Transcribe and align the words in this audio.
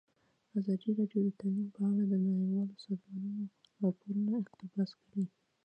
ازادي 0.57 0.89
راډیو 0.99 1.21
د 1.25 1.29
تعلیم 1.41 1.67
په 1.75 1.81
اړه 1.89 2.03
د 2.07 2.13
نړیوالو 2.25 2.81
سازمانونو 2.85 3.45
راپورونه 3.83 4.31
اقتباس 4.41 4.91
کړي. 5.03 5.25